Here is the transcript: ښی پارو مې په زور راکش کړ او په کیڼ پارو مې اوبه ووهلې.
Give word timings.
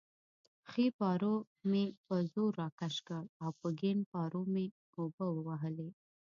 ښی 0.69 0.85
پارو 0.99 1.35
مې 1.69 1.85
په 2.05 2.15
زور 2.31 2.51
راکش 2.61 2.95
کړ 3.07 3.23
او 3.43 3.49
په 3.59 3.67
کیڼ 3.79 3.97
پارو 4.11 4.41
مې 4.53 4.65
اوبه 4.97 5.27
ووهلې. 5.31 5.89